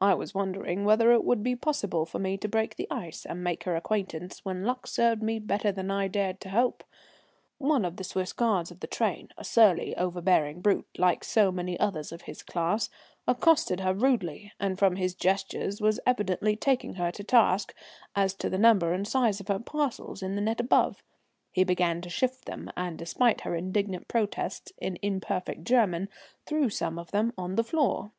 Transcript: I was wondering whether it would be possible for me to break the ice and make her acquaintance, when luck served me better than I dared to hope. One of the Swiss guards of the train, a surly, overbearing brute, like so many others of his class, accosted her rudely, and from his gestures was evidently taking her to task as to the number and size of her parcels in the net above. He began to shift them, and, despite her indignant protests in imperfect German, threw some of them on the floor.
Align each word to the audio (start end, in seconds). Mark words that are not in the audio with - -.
I 0.00 0.14
was 0.14 0.32
wondering 0.32 0.84
whether 0.84 1.10
it 1.10 1.24
would 1.24 1.42
be 1.42 1.56
possible 1.56 2.06
for 2.06 2.20
me 2.20 2.36
to 2.38 2.46
break 2.46 2.76
the 2.76 2.86
ice 2.88 3.26
and 3.26 3.42
make 3.42 3.64
her 3.64 3.74
acquaintance, 3.74 4.44
when 4.44 4.62
luck 4.62 4.86
served 4.86 5.24
me 5.24 5.40
better 5.40 5.72
than 5.72 5.90
I 5.90 6.06
dared 6.06 6.40
to 6.42 6.50
hope. 6.50 6.84
One 7.58 7.84
of 7.84 7.96
the 7.96 8.04
Swiss 8.04 8.32
guards 8.32 8.70
of 8.70 8.78
the 8.78 8.86
train, 8.86 9.30
a 9.36 9.42
surly, 9.42 9.96
overbearing 9.96 10.60
brute, 10.60 10.86
like 10.98 11.24
so 11.24 11.50
many 11.50 11.76
others 11.80 12.12
of 12.12 12.22
his 12.22 12.44
class, 12.44 12.90
accosted 13.26 13.80
her 13.80 13.92
rudely, 13.92 14.52
and 14.60 14.78
from 14.78 14.94
his 14.94 15.16
gestures 15.16 15.80
was 15.80 15.98
evidently 16.06 16.54
taking 16.54 16.94
her 16.94 17.10
to 17.10 17.24
task 17.24 17.74
as 18.14 18.34
to 18.34 18.48
the 18.50 18.56
number 18.56 18.92
and 18.92 19.08
size 19.08 19.40
of 19.40 19.48
her 19.48 19.58
parcels 19.58 20.22
in 20.22 20.36
the 20.36 20.40
net 20.40 20.60
above. 20.60 21.02
He 21.50 21.64
began 21.64 22.00
to 22.02 22.08
shift 22.08 22.44
them, 22.44 22.70
and, 22.76 22.96
despite 22.96 23.40
her 23.40 23.56
indignant 23.56 24.06
protests 24.06 24.72
in 24.78 24.96
imperfect 25.02 25.64
German, 25.64 26.08
threw 26.46 26.70
some 26.70 27.00
of 27.00 27.10
them 27.10 27.32
on 27.36 27.56
the 27.56 27.64
floor. 27.64 28.12